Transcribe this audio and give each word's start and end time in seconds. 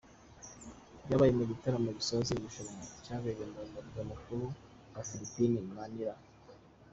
Byabaye 1.05 1.31
mu 1.37 1.43
gitaramo 1.51 1.89
gisoza 1.97 2.29
iri 2.31 2.43
rushanwa 2.45 2.83
cyabereye 3.05 3.45
mu 3.53 3.61
murwa 3.73 4.01
mukuru 4.11 4.45
wa 4.93 5.01
Philippines, 5.07 5.65
Manila. 5.77 6.15